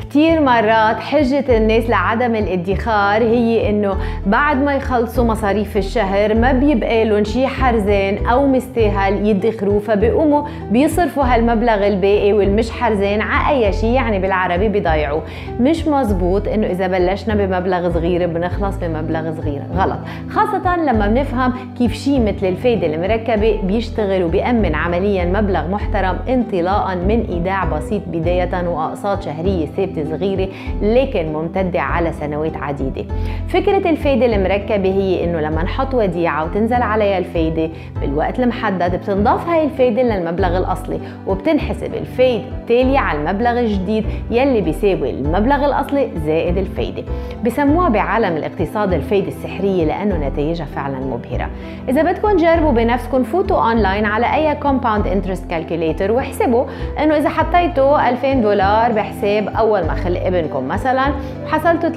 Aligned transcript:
كتير 0.00 0.40
مرات 0.40 0.96
حجة 1.00 1.56
الناس 1.56 1.90
لعدم 1.90 2.34
الادخار 2.34 3.22
هي 3.22 3.70
إنه 3.70 3.96
بعد 4.26 4.62
ما 4.62 4.74
يخلصوا 4.74 5.24
مصاريف 5.24 5.76
الشهر 5.76 6.34
ما 6.34 6.52
بيبقى 6.52 7.04
لهم 7.04 7.24
شي 7.24 7.46
حرزان 7.46 8.26
أو 8.26 8.46
مستاهل 8.46 9.26
يدخروا 9.26 9.80
فبيقوموا 9.80 10.42
بيصرفوا 10.70 11.24
هالمبلغ 11.24 11.86
الباقي 11.86 12.32
والمش 12.32 12.70
حرزان 12.70 13.20
على 13.20 13.66
أي 13.66 13.72
شي 13.72 13.94
يعني 13.94 14.18
بالعربي 14.18 14.68
بيضيعوه. 14.68 15.22
مش 15.60 15.88
مزبوط 15.88 16.48
إنه 16.48 16.66
إذا 16.66 16.86
بلشنا 16.86 17.34
بمبلغ 17.34 17.92
صغير 17.92 18.26
بنخلص 18.26 18.76
بمبلغ 18.76 19.34
صغير. 19.34 19.62
غلط. 19.74 19.98
خاصة 20.30 20.76
لما 20.76 21.08
بنفهم 21.08 21.52
كيف 21.78 21.94
شي 21.94 22.20
مثل 22.20 22.46
الفايدة 22.46 22.86
المركبة 22.86 23.60
بيشتغل 23.62 24.22
وبيأمن 24.22 24.74
عمليا 24.74 25.24
مبلغ 25.24 25.68
محترم 25.68 26.16
انطلاقا 26.28 26.94
من 26.94 27.26
إيداع 27.30 27.64
بسيط 27.64 28.02
بداية 28.06 28.68
وأقساط 28.68 29.22
شهرية 29.22 29.66
ثابتة 29.86 30.16
صغيرة 30.16 30.48
لكن 30.82 31.32
ممتدة 31.32 31.80
على 31.80 32.12
سنوات 32.12 32.56
عديدة. 32.56 33.04
فكرة 33.48 33.90
الفايدة 33.90 34.26
المركبة 34.26 34.88
هي 34.88 35.24
إنه 35.24 35.40
لما 35.40 35.62
نحط 35.62 35.94
وديعة 35.94 36.44
وتنزل 36.44 36.82
عليها 36.82 37.18
الفايدة 37.18 37.70
بالوقت 38.00 38.40
المحدد 38.40 38.96
بتنضاف 38.96 39.48
هاي 39.48 39.64
الفايدة 39.64 40.02
للمبلغ 40.02 40.58
الأصلي 40.58 41.00
وبتنحسب 41.26 41.94
الفايدة 41.94 42.44
التالية 42.60 42.98
على 42.98 43.18
المبلغ 43.18 43.60
الجديد 43.60 44.04
يلي 44.30 44.60
بيساوي 44.60 45.10
المبلغ 45.10 45.66
الأصلي 45.66 46.08
زائد 46.26 46.58
الفايدة. 46.58 47.02
بسموها 47.44 47.88
بعالم 47.88 48.36
الاقتصاد 48.36 48.92
الفايدة 48.92 49.28
السحرية 49.28 49.84
لأنه 49.84 50.28
نتائجها 50.28 50.64
فعلا 50.64 50.98
مبهرة. 50.98 51.50
إذا 51.88 52.02
بدكم 52.02 52.36
تجربوا 52.36 52.72
بنفسكم 52.72 53.22
فوتوا 53.22 53.70
أونلاين 53.70 54.04
على 54.04 54.34
أي 54.34 54.54
compound 54.54 55.06
interest 55.06 55.50
calculator 55.50 56.12
واحسبوا 56.12 56.64
إنه 57.02 57.16
إذا 57.16 57.28
حطيتوا 57.28 58.08
2000 58.08 58.32
دولار 58.32 58.92
بحساب 58.92 59.48
أول 59.72 59.86
ما 59.86 59.94
خلق 59.94 60.26
ابنكم 60.26 60.68
مثلا 60.68 61.12
وحصلتوا 61.44 61.90
3% 61.90 61.94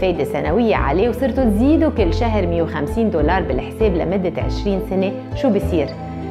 فايدة 0.00 0.24
سنوية 0.24 0.76
عليه 0.76 1.08
وصرتوا 1.08 1.44
تزيدوا 1.44 1.90
كل 1.90 2.14
شهر 2.14 2.46
150 2.46 3.10
دولار 3.10 3.42
بالحساب 3.42 3.94
لمدة 3.94 4.42
20 4.42 4.80
سنة 4.90 5.12
شو 5.34 5.50
بصير؟ 5.50 5.88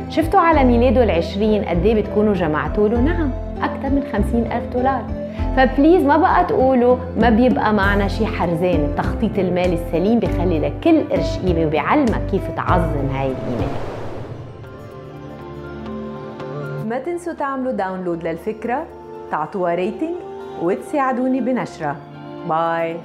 شفتوا 0.09 0.39
على 0.39 0.63
ميلاده 0.63 1.03
العشرين 1.03 1.63
قد 1.65 1.85
إيه 1.85 2.01
بتكونوا 2.01 2.33
جمعتوا 2.33 2.89
له؟ 2.89 2.99
نعم 3.01 3.31
أكثر 3.61 3.89
من 3.89 4.03
50 4.13 4.51
ألف 4.51 4.73
دولار 4.73 5.01
ف 5.57 5.64
please 5.64 6.03
ما 6.03 6.17
بقى 6.17 6.45
تقولوا 6.45 6.97
ما 7.17 7.29
بيبقى 7.29 7.73
معنا 7.73 8.07
شي 8.07 8.25
حرزان 8.25 8.75
التخطيط 8.85 9.39
المالي 9.39 9.73
السليم 9.73 10.19
بيخلي 10.19 10.59
لكل 10.59 11.03
قرش 11.11 11.37
قيمة 11.37 11.65
وبيعلمك 11.65 12.21
كيف 12.31 12.41
تعظم 12.55 13.07
هاي 13.15 13.27
القيمة 13.27 13.67
ما 16.89 16.99
تنسوا 16.99 17.33
تعملوا 17.33 17.71
download 17.71 18.23
للفكرة 18.23 18.85
تعطوها 19.31 19.75
rating 19.75 20.15
وتساعدوني 20.61 21.41
بنشرها. 21.41 21.95
bye. 22.49 22.97